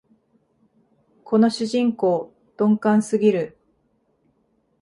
[1.23, 3.55] この主人公、鈍感すぎる